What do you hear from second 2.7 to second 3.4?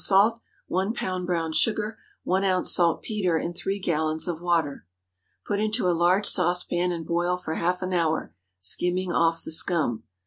saltpetre